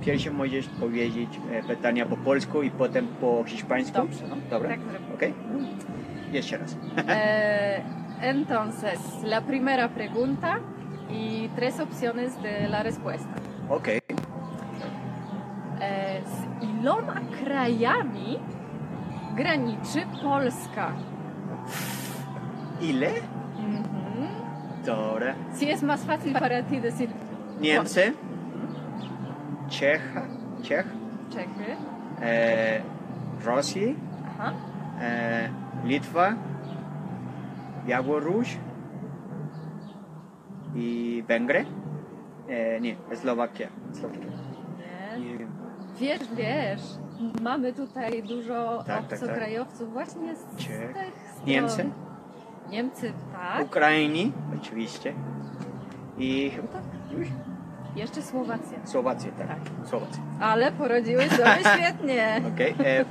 [0.05, 3.97] pierwsze możesz powiedzieć e, pytania po polsku i potem po hiszpańsku?
[3.97, 4.35] Dobrze, no.
[4.49, 4.69] Dobra.
[4.69, 5.13] Tak zrobimy.
[5.13, 5.21] Ok.
[6.31, 6.77] Jeszcze raz.
[7.07, 7.81] Eh,
[8.21, 10.59] entonces, la primera pregunta
[11.09, 13.29] y tres opciones de la respuesta.
[13.69, 13.87] Ok.
[13.87, 14.01] E,
[16.25, 18.39] Z iloma krajami
[19.35, 20.91] graniczy Polska?
[22.81, 23.09] Ile?
[23.57, 24.34] Mhm.
[24.85, 25.35] Dobra.
[25.55, 27.09] Si es más fácil para ti decir
[27.59, 28.13] Niemcy,
[29.69, 30.01] Czech,
[30.63, 30.85] Czech,
[31.31, 31.75] Czechy,
[32.21, 32.81] e,
[33.45, 33.93] Rosja,
[34.27, 34.53] aha,
[35.01, 35.49] e,
[35.85, 36.35] Litwa,
[37.87, 38.57] Białoruś
[40.75, 41.65] i Węgry.
[42.47, 43.67] E, nie, Słowakia.
[43.93, 44.25] Słowakia.
[45.19, 45.47] nie.
[45.99, 46.81] Wiesz, wiesz,
[47.41, 50.93] mamy tutaj dużo Tak, tak, obcokrajowców właśnie z Czech.
[50.93, 51.47] tych stron.
[51.47, 51.89] Niemcy,
[52.69, 53.65] Niemcy, tak.
[53.65, 55.13] Ukraini, oczywiście.
[56.17, 56.83] I chyba tak,
[57.17, 57.27] już?
[57.95, 58.77] Jeszcze Słowacja.
[58.85, 59.47] Słowacja, tak.
[59.47, 59.87] Tak.
[59.89, 60.23] Słowacja.
[60.39, 62.41] Ale poradziłeś sobie świetnie.
[62.53, 62.75] Okej.
[62.85, 63.05] E,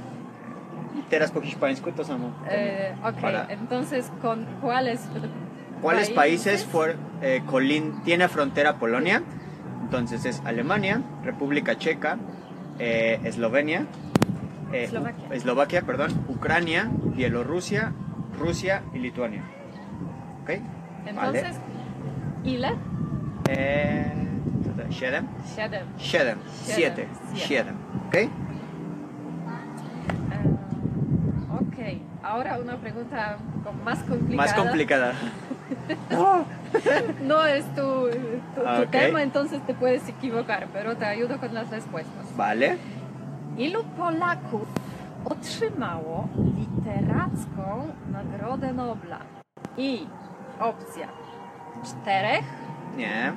[1.10, 2.30] teraz po hiszpańsku to samo.
[2.50, 5.00] Eh, ok, Para- entonces, ¿con cuáles
[5.82, 9.20] ¿Cuáles países for- eh, colin- tiene frontera Polonia?
[9.82, 12.16] Entonces es Alemania, República Checa,
[12.78, 13.86] eh, Eslovenia,
[14.72, 14.88] eh,
[15.30, 17.92] Eslovaquia, perdón, Ucrania, Bielorrusia,
[18.38, 19.42] Rusia y Lituania.
[20.42, 20.50] ¿Ok?
[21.06, 21.56] Entonces,
[22.44, 22.74] ile?
[23.48, 24.12] Eh,
[24.90, 25.86] siedem, Siedem.
[25.98, 27.74] siedem, siete, siedem.
[28.08, 28.14] ¿Ok?
[28.14, 28.30] Eh,
[31.52, 31.78] ok,
[32.22, 33.36] ahora una pregunta
[33.84, 34.36] más complicada.
[34.36, 35.12] Más complicada.
[37.22, 38.08] No es tu,
[38.54, 42.36] tu, tu tema, entonces te puedes equivocar, pero te ayudo con las respuestas.
[42.36, 42.78] Vale.
[43.56, 44.66] Ilu Polaków
[45.24, 49.18] otrzymało literacką Nagrodę Nobla?
[49.76, 50.06] I
[50.60, 51.08] opcja
[51.84, 52.44] czterech,
[52.96, 53.32] Nie,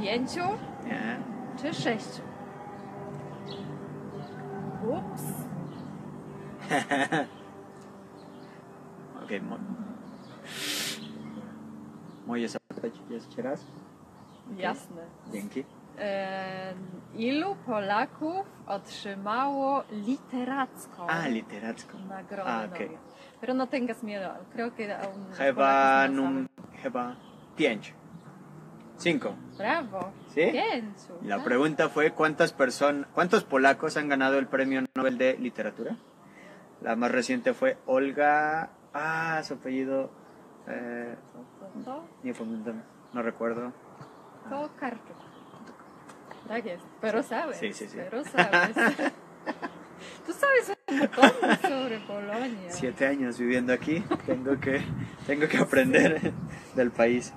[0.00, 0.40] pięciu
[0.84, 1.16] nie.
[1.56, 2.22] czy sześciu?
[4.88, 5.22] Ups.
[9.24, 9.58] Ok, mo-
[12.26, 13.64] Możesz zapytać jeszcze raz?
[14.56, 15.02] Jasne.
[15.32, 15.64] Dzięki.
[15.98, 16.74] E,
[17.14, 21.98] ilu Polaków otrzymało literacką Ah, literacko.
[22.08, 22.80] Nagrodę Ah, ok.
[22.80, 22.98] Nobla?
[23.40, 26.48] Pero no tengas miedo, creo que aún los Chyba, polacos no num,
[26.82, 27.16] chyba
[27.56, 27.94] pięć.
[28.98, 29.34] Cinco.
[29.58, 30.10] Brawo.
[30.34, 30.52] ¿Sí?
[31.22, 35.96] La pregunta fue ¿cuántas personas, cuántos polacos han ganado el premio Nobel de literatura?
[36.82, 40.10] La más reciente fue Olga, ah, su apellido,
[40.66, 41.14] eh,
[43.12, 43.72] no recuerdo.
[47.00, 47.58] Pero sabes.
[47.58, 47.96] Sí, sí, sí.
[47.96, 48.76] Pero sabes.
[50.26, 51.30] Tú sabes un montón
[51.62, 52.70] sobre Polonia.
[52.70, 54.82] Siete años viviendo aquí, tengo que,
[55.26, 56.32] tengo que aprender
[56.74, 57.32] del país.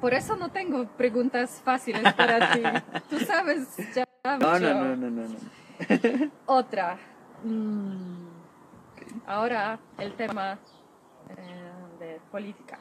[0.00, 2.62] Por eso no tengo preguntas fáciles para ti.
[3.10, 5.28] Tú sabes ya No, no, no, no, no.
[5.28, 6.30] no.
[6.46, 6.98] Otra.
[7.44, 8.26] Mm,
[9.26, 10.58] Ahora el tema
[11.30, 12.78] eh, de política.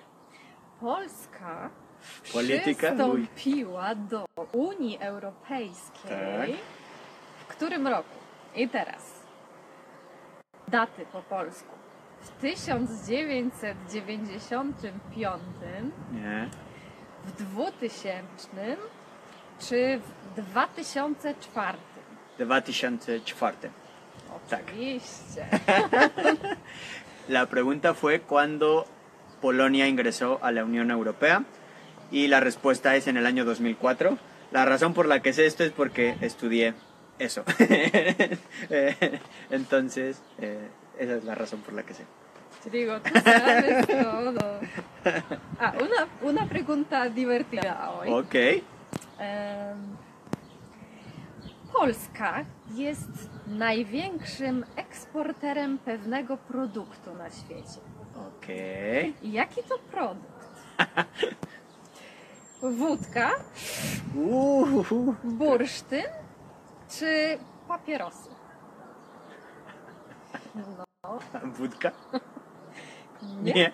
[0.79, 1.71] Polska
[2.33, 2.87] Polityka?
[2.87, 6.49] przystąpiła do Unii Europejskiej Tak.
[7.37, 8.15] w którym roku?
[8.55, 9.15] I teraz.
[10.67, 11.75] Daty po polsku.
[12.21, 15.41] W 1995,
[16.11, 16.49] Nie.
[17.25, 18.77] w 2000
[19.59, 21.77] czy w 2004?
[22.39, 23.57] 2004.
[24.49, 24.61] Tak.
[24.65, 25.45] Oczywiście.
[27.29, 28.85] La pregunta fue cuándo
[29.41, 31.43] Polonia ingresó a la Unión Europea
[32.11, 34.17] y la respuesta es en el año 2004.
[34.51, 36.73] La razón por la que sé esto es porque estudié
[37.19, 37.43] eso.
[39.49, 42.05] Entonces, eh, esa es la razón por la que sé.
[42.63, 44.59] Te digo, tú sabes todo.
[45.59, 48.09] Ah, una, una pregunta divertida hoy.
[48.11, 48.35] Ok.
[49.19, 49.97] Em,
[51.73, 57.81] Polska jest największym eksporterem pewnego produktu na świecie.
[58.15, 58.47] Ok.
[59.21, 60.49] I jaki to produkt?
[62.71, 63.31] Wódka,
[64.15, 66.03] Uh, bursztyn
[66.89, 68.29] czy papierosy?
[70.55, 71.91] No, ¿Wódka?
[73.43, 73.71] nie, Nie.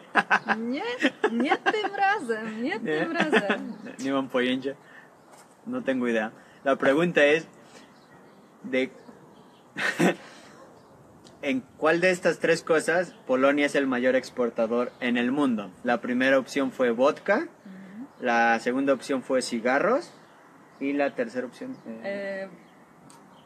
[0.58, 0.84] nie,
[1.32, 2.80] nie tym razem, nie Nie.
[2.80, 3.74] tym razem.
[4.00, 4.76] Ni mam pojęcia.
[5.68, 6.32] No tengo idea.
[6.66, 7.48] La pregunta es
[8.64, 8.90] de
[11.42, 15.72] ¿En cuál de estas tres cosas Polonia es el mayor exportador en el mundo?
[15.84, 17.48] La primera opción fue vodka,
[18.22, 20.14] la segunda opción fue cigarros
[20.80, 22.50] y la tercera opción eh, E,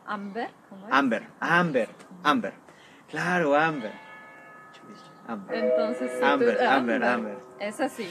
[0.05, 0.49] Amber?
[0.69, 0.93] ¿cómo es?
[0.93, 1.89] Amber, Amber,
[2.23, 2.53] Amber.
[3.09, 3.93] Claro, Amber.
[5.27, 5.55] Amber.
[5.57, 7.37] Entonces, tú- Amber, Amber, Amber.
[7.59, 8.07] Es así.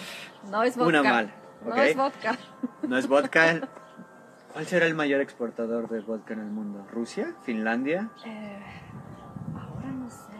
[0.50, 0.88] No es vodka.
[0.88, 1.32] Una mal,
[1.64, 2.36] No es vodka.
[2.82, 3.60] No es vodka.
[4.52, 6.86] ¿Cuál será el mayor exportador de vodka en el mundo?
[6.92, 7.34] ¿Rusia?
[7.44, 8.10] ¿Finlandia?
[8.24, 8.58] Eh,
[9.54, 10.32] ahora no sé.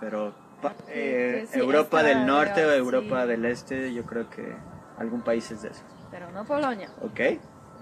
[0.00, 3.28] Pero Sí, eh, sí, Europa del Norte o Europa sí.
[3.28, 4.54] del Este, yo creo que
[5.02, 5.84] algún país es de esos.
[6.10, 6.88] Pero no Polonia.
[7.02, 7.20] ¿Ok?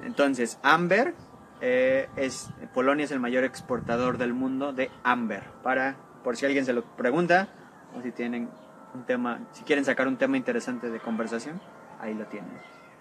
[0.02, 1.14] Entonces, Amber
[1.60, 5.44] eh, es Polonia es el mayor exportador del mundo de Amber.
[5.62, 7.48] Para, por si alguien se lo pregunta
[7.96, 8.48] o si tienen
[8.94, 11.60] un tema, si quieren sacar un tema interesante de conversación,
[12.00, 12.50] ahí lo tienen.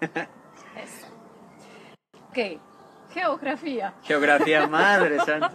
[0.76, 1.06] Eso.
[2.28, 2.60] Ok.
[3.12, 3.94] Geografía.
[4.02, 5.48] Geografía, madre santa.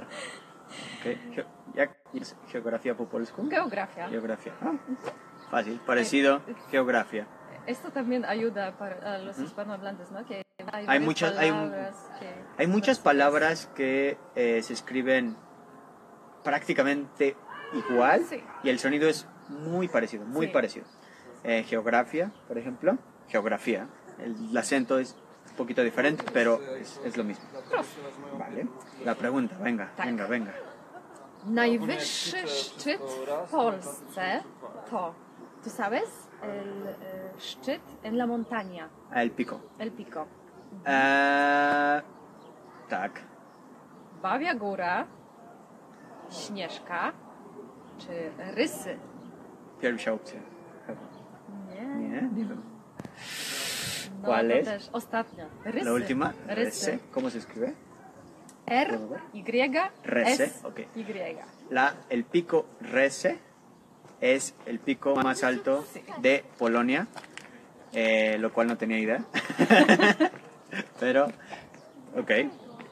[0.99, 3.47] Ok, ge- ya- ¿es geografía po polsku?
[3.49, 4.09] Geografía.
[4.09, 4.53] Geografía.
[4.61, 4.73] Ah,
[5.51, 7.27] fácil, parecido, geografía.
[7.67, 10.25] Esto también ayuda para a los hispanohablantes, ¿no?
[10.25, 15.35] Que hay, Hay muchas- hay- palabras que- Hay muchas palabras que eh, se escriben
[16.43, 17.35] prácticamente
[17.73, 18.43] igual Sí.
[18.63, 20.53] y el sonido es muy parecido, muy Sí.
[20.53, 20.85] parecido.
[21.43, 22.97] Eh, geografía, por ejemplo,
[23.27, 23.87] geografía,
[24.19, 25.15] el, acento es
[25.49, 27.45] un poquito diferente, pero es, es lo mismo.
[28.37, 28.67] Vale.
[29.03, 30.05] La pregunta, venga, Tak.
[30.05, 30.53] venga, venga.
[31.45, 34.43] Najwyższy szczyt w Polsce
[34.89, 35.13] to,
[35.63, 36.24] ¿tú sabes?
[36.43, 36.95] El eh,
[37.37, 39.59] szczyt en la montaña, El pico.
[39.79, 40.27] el pico.
[40.85, 42.01] Ah,
[42.89, 43.21] tak.
[44.21, 45.07] Babia Góra,
[46.29, 47.11] Śnieżka
[47.97, 48.97] czy Rysy?
[49.81, 50.39] Pierwsza opcja.
[51.69, 51.85] Nie.
[51.85, 52.61] Nie, nie wiem.
[54.21, 54.65] No, ¿Cuál to es?
[54.65, 55.45] też ostatnia.
[55.65, 55.85] Rysy.
[55.85, 56.55] La última, Rysy.
[56.55, 56.99] Rese.
[57.11, 57.73] ¿Cómo se escribe?
[58.67, 58.99] R,
[59.33, 59.43] Y,
[60.03, 60.79] Rysy, S, ok.
[60.95, 61.05] Y.
[61.69, 63.37] La, el pico Rese
[64.33, 65.85] es el pico más alto
[66.19, 67.07] de Polonia,
[67.93, 69.25] eh, lo cual no tenía idea.
[70.99, 71.27] Pero,
[72.17, 72.31] ok,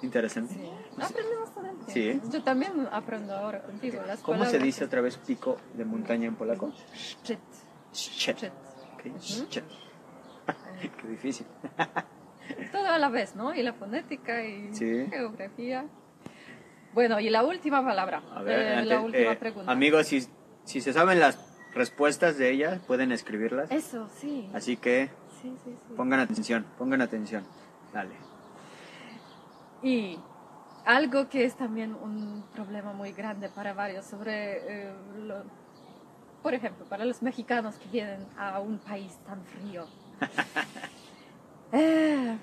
[0.03, 0.53] interesante.
[0.99, 1.85] Aprendemos tiempo.
[1.87, 2.21] Sí.
[2.31, 4.63] Yo también aprendo ahora contigo las ¿Cómo se palabras.
[4.63, 6.71] dice otra vez pico de montaña en polaco?
[6.93, 7.39] Szczyt.
[7.93, 8.37] Szczyt.
[8.37, 8.51] Szczyt.
[8.93, 9.63] Ok, szczyt.
[11.01, 11.45] Qué difícil.
[12.71, 13.53] Todo a la vez, ¿no?
[13.55, 15.07] Y la fonética y Sí.
[15.09, 15.85] geografía.
[16.93, 18.21] Bueno, y la última palabra.
[18.35, 19.71] A ver, eh, antes, la última eh, pregunta.
[19.71, 20.27] amigos, si,
[20.65, 21.37] si se saben las
[21.73, 23.71] respuestas de ella, pueden escribirlas.
[23.71, 24.49] Eso, sí.
[24.53, 25.09] Así que
[25.41, 25.93] Sí, sí, sí.
[25.95, 27.43] pongan atención, pongan atención.
[27.93, 28.15] Dale.
[29.81, 30.17] Y
[30.85, 34.93] algo que es también un problema muy grande para varios sobre, eh,
[35.25, 35.43] lo-
[36.41, 39.85] por ejemplo, para los mexicanos que vienen a un país tan frío.
[41.75, 42.37] Eh,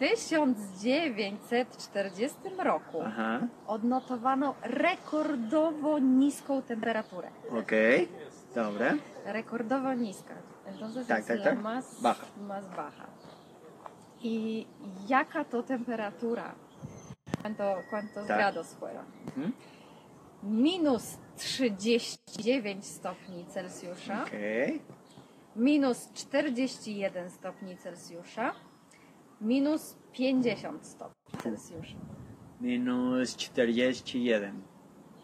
[0.00, 3.48] 1940 roku Ajá.
[3.66, 7.30] odnotowano rekordowo niską temperaturę.
[7.50, 7.72] Ok.
[8.54, 8.94] Dobra.
[9.24, 10.34] Rekordowo niska.
[10.66, 11.62] Entonces Tak, tak, tak.
[11.62, 12.26] más Baja.
[12.76, 13.06] baja.
[14.22, 14.66] ¿Y
[15.08, 16.54] jaka to temperatura?
[17.42, 18.36] ¿Cuánto, ¿Cuántos Tak.
[18.38, 19.04] grados fueron?
[19.36, 19.52] Mhm.
[20.42, 24.32] Minus 39 stopni Celsjusza, Ok.
[25.56, 28.54] minus 41 stopni Celsjusza,
[29.40, 31.96] minus 50 stopni Celsjusza.
[32.60, 34.52] Minus 41.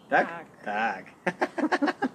[0.09, 0.47] ¿Tak?
[0.63, 1.15] Tak.
[1.25, 2.05] Tak.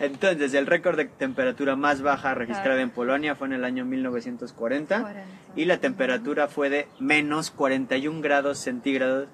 [0.00, 5.00] Entonces, el récord de temperatura más baja registrada en Polonia fue en el año 1940
[5.00, 5.24] 40.
[5.56, 9.28] y la temperatura fue de menos 41 grados centígrados.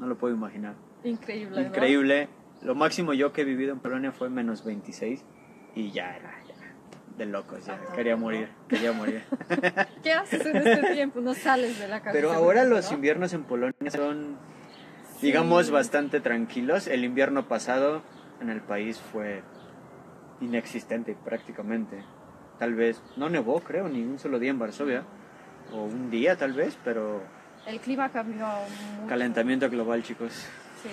[0.00, 0.74] No lo puedo imaginar.
[1.04, 1.68] Increíble, ¿no?
[1.68, 2.28] Increíble.
[2.62, 5.24] Lo máximo yo que he vivido en Polonia fue menos 26
[5.76, 6.35] y ya era
[7.16, 9.22] de locos, ya Ah, quería morir, quería morir.
[10.02, 11.20] ¿Qué haces en este tiempo?
[11.20, 12.12] No sales de la casa.
[12.12, 12.96] Pero ahora los ¿no?
[12.96, 14.36] inviernos en Polonia son,
[15.18, 15.26] Sí.
[15.28, 16.86] digamos, bastante tranquilos.
[16.86, 18.02] El invierno pasado
[18.40, 19.42] en el país fue
[20.40, 22.04] inexistente prácticamente.
[22.58, 25.04] Tal vez, no nevó, creo, ni un solo día en Varsovia.
[25.72, 27.22] O un día tal vez, pero
[27.66, 29.08] El clima cambió mucho.
[29.08, 30.46] calentamiento global, chicos.
[30.82, 30.90] Sí.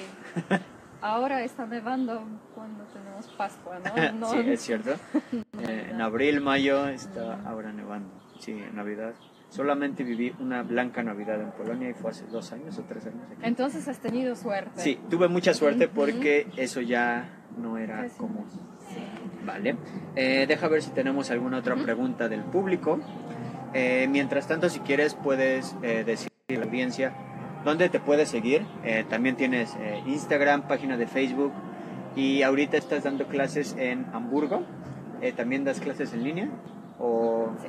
[1.04, 2.24] Ahora está nevando
[2.56, 4.12] cuando tenemos Pascua, ¿no?
[4.20, 4.92] No- sí, es cierto.
[5.66, 8.10] Eh, en abril, mayo está ahora nevando.
[8.40, 9.14] Sí, en Navidad.
[9.50, 13.22] Solamente viví una blanca Navidad en Polonia y fue hace dos años o tres años.
[13.32, 13.42] aquí.
[13.44, 14.82] Entonces has tenido suerte.
[14.82, 18.46] Sí, tuve mucha suerte porque eso ya no era común.
[18.90, 18.98] Sí.
[19.46, 19.78] Vale.
[20.16, 23.00] Eh, deja ver si tenemos alguna otra pregunta del público.
[23.74, 27.14] Eh, mientras tanto, si quieres, puedes eh, decir a la audiencia
[27.64, 28.66] dónde te puedes seguir.
[28.84, 31.52] Eh, también tienes eh, Instagram, página de Facebook.
[32.16, 34.64] Y ahorita estás dando clases en Hamburgo.
[35.22, 36.50] Eh, ¿También das clases en línea?
[37.00, 37.50] O...
[37.60, 37.68] Sí.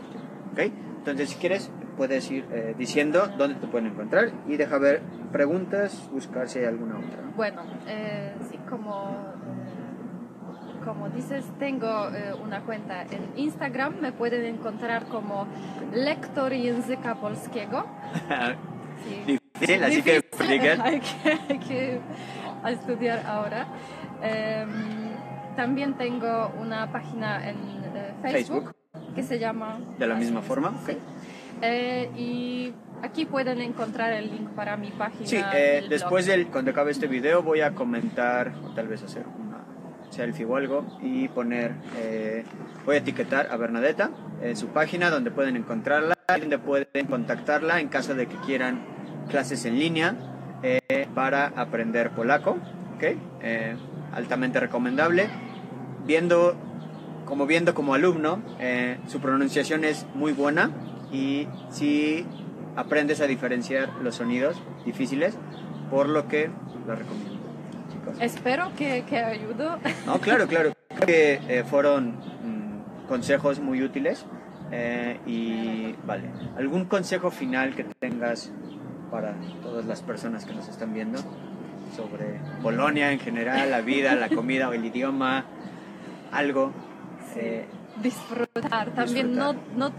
[1.05, 4.30] Entonces, si quieres, puedes ir eh, diciendo dónde te pueden encontrar.
[4.49, 7.22] Y deja ver preguntas, buscar si hay alguna otra.
[7.36, 9.34] Bueno, eh, sí, como,
[10.84, 14.01] como dices, tengo eh, una cuenta en Instagram.
[14.01, 15.47] Me pueden encontrar como
[15.92, 17.84] lector języka polskiego.
[19.26, 19.38] Sí.
[19.55, 20.24] Difícil, así que
[20.82, 22.00] hay que, hay que
[22.68, 23.66] estudiar ahora.
[24.22, 25.14] Em,
[25.57, 27.57] también tengo una página en
[27.94, 28.74] eh, Facebook,
[29.14, 29.78] que se llama...
[29.98, 30.98] De la misma forma, sí.
[31.62, 35.26] Eh, y aquí pueden encontrar el link para mi página.
[35.26, 39.24] Sí, eh, después del, cuando acabe este video voy a comentar o tal vez hacer
[39.26, 39.64] una
[40.11, 42.44] selfie o algo y poner, eh,
[42.84, 44.11] voy a etiquetar a Bernadetta
[44.42, 48.93] en su página donde pueden encontrarla, donde pueden contactarla en caso de que quieran
[49.28, 50.16] clases en línea
[51.14, 52.56] para aprender polaco,
[52.96, 53.04] ¿ok?
[54.12, 55.28] altamente recomendable.
[56.06, 56.56] Viendo,
[57.26, 58.42] como viendo como alumno,
[59.06, 60.70] su pronunciación es muy buena
[61.12, 62.26] y si
[62.76, 65.36] aprendes a diferenciar los sonidos difíciles,
[65.90, 66.50] por lo que
[66.86, 67.38] lo recomiendo.
[67.92, 68.16] Chicos.
[68.20, 69.78] Espero que, que ayudo.
[70.06, 70.72] No, claro, claro.
[70.88, 74.26] Creo que eh, fueron mm, consejos muy útiles.
[74.72, 78.50] Eh, y vale, ¿algún consejo final que tengas
[79.14, 81.20] para todas las personas que nos están viendo
[81.94, 85.44] sobre Polonia en general, la vida, la comida o el idioma?
[86.32, 86.72] Algo.
[87.36, 87.64] Eh,
[88.02, 88.90] disfrutar.
[88.90, 89.92] También No, no,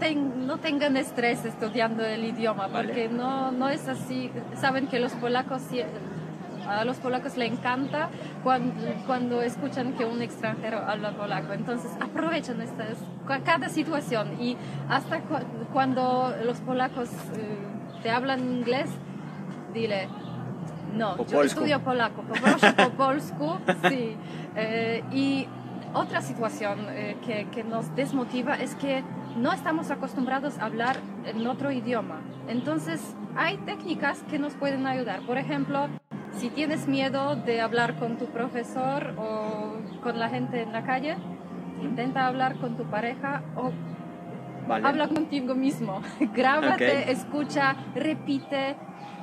[0.46, 4.30] no, tengan estrés estudiando el idioma, porque no, no es así.
[4.60, 5.62] Saben que los polacos,
[6.68, 8.10] a los polacos le encanta
[8.42, 11.54] cuando, cuando escuchan que un extranjero habla polaco.
[11.54, 12.98] Entonces aprovechan estas,
[13.46, 14.58] cada situación y
[14.90, 15.22] hasta
[15.72, 17.56] cuando los polacos eh,
[18.02, 18.90] te hablan inglés,
[19.76, 20.08] dile,
[20.94, 23.58] no, yo estudio polaco, po polsku,
[23.88, 24.16] sí.
[24.56, 25.46] Eh, y
[25.92, 29.04] otra situación eh, que, que, nos desmotiva es que
[29.36, 30.96] no estamos acostumbrados a hablar
[31.26, 32.20] en otro idioma.
[32.48, 33.00] Entonces,
[33.36, 35.20] hay técnicas que nos pueden ayudar.
[35.26, 35.88] Por ejemplo,
[36.32, 41.16] si tienes miedo de hablar con tu profesor o con la gente en la calle,
[41.82, 43.72] intenta hablar con tu pareja o
[44.68, 46.02] habla contigo mismo.
[46.34, 48.76] Grábate, escucha, repite,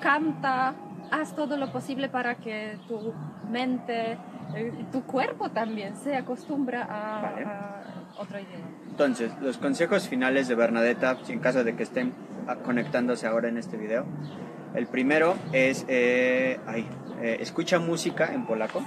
[0.03, 0.75] canta,
[1.11, 3.13] haz todo lo posible para que tu
[3.49, 4.17] mente
[4.55, 7.81] eh, tu cuerpo también se acostumbra a,
[8.17, 8.67] otro idioma.
[8.89, 12.13] Entonces, los consejos finales de Bernadetta, en caso de que estén
[12.63, 14.05] conectándose ahora en este video.
[14.75, 16.59] El primero es, eh,
[17.21, 18.83] eh, escucha música en polaco,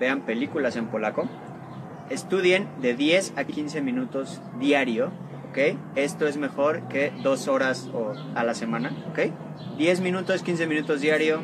[0.00, 1.28] vean películas en polaco,
[2.08, 5.12] estudien de 10 a 15 minutos diario,
[5.54, 5.78] ¿ok?
[5.94, 7.88] Esto es mejor que dos horas
[8.34, 9.32] a la semana, ¿ok?
[9.78, 11.40] 10 minutos, 15 minutos diario,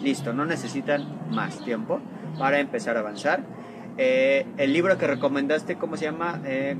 [0.00, 2.00] listo, no necesitan más tiempo
[2.38, 3.44] para empezar a avanzar.
[3.98, 6.40] Eh, el libro que recomendaste, ¿cómo se llama?
[6.44, 6.74] Eh,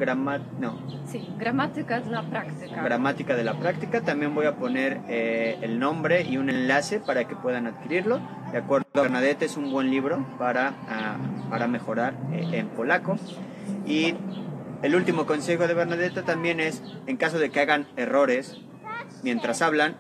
[0.58, 0.80] no.
[1.06, 2.82] Sí, Gramática de la Práctica.
[2.82, 4.00] Gramática de la Práctica.
[4.00, 8.20] También voy a poner eh, el nombre y un enlace para que puedan adquirirlo.
[8.50, 11.16] De acuerdo, Bernadette es un buen libro para, ah,
[11.48, 13.16] para mejorar en polaco.
[13.86, 14.14] Y
[14.82, 18.58] el último consejo de Bernadette también es, en caso de que hagan errores
[19.22, 19.96] mientras hablan,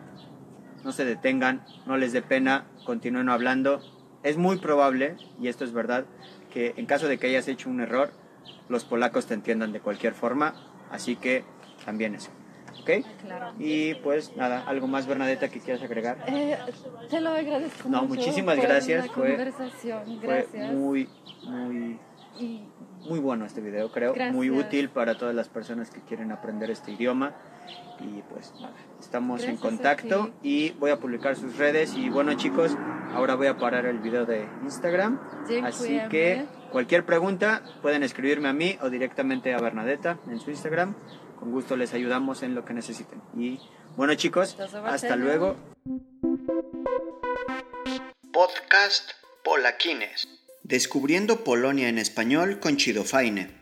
[0.84, 3.80] no se detengan, no les dé pena, continúen hablando
[4.22, 6.04] es muy probable, y esto es verdad,
[6.52, 8.12] que en caso de que hayas hecho un error,
[8.68, 10.54] los polacos te entiendan de cualquier forma,
[10.90, 11.44] así que
[11.84, 12.30] también eso.
[12.80, 13.04] ¿Ok?
[13.22, 13.52] Claro.
[13.58, 16.24] Y pues nada, ¿algo más, Bernadetta, que quieras agregar?
[16.26, 16.56] Eh,
[17.10, 19.06] te lo agradezco no, muchísimas gracias.
[19.08, 20.20] fue, conversación.
[20.20, 20.50] Gracias.
[20.50, 21.08] Fue muy,
[21.44, 21.98] muy,
[22.38, 24.14] muy bueno este video, creo.
[24.32, 27.34] Muy útil para todas las personas que quieren aprender este idioma.
[28.00, 31.94] Y pues nada, estamos en contacto y voy a publicar sus redes.
[31.94, 32.76] Y bueno, chicos,
[33.14, 35.20] ahora voy a parar el video de Instagram.
[35.64, 40.94] Así que cualquier pregunta pueden escribirme a mí o directamente a Bernadetta en su Instagram.
[41.38, 43.20] Con gusto les ayudamos en lo que necesiten.
[43.36, 43.60] Y
[43.96, 45.56] bueno, chicos, hasta luego.
[48.32, 49.10] Podcast
[49.44, 50.41] Polaquines.
[50.64, 53.61] Descubriendo Polonia en español con Chido Faine.